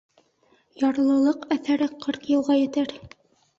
[0.83, 2.99] Ярлылыҡ әҫәре ҡырҡ йылға етер